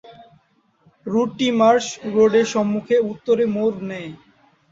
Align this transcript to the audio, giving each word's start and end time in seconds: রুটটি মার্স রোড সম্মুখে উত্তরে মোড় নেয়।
রুটটি 1.05 1.47
মার্স 1.59 1.85
রোড 2.13 2.33
সম্মুখে 2.53 2.97
উত্তরে 3.11 3.43
মোড় 3.55 3.77
নেয়। 3.89 4.11